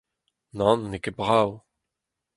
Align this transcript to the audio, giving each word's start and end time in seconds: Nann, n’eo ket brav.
Nann, 0.57 0.79
n’eo 0.89 1.03
ket 1.03 1.15
brav. 1.19 1.49